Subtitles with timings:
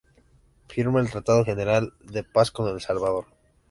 [0.67, 3.27] Firma el Tratado general de paz con El Salvador.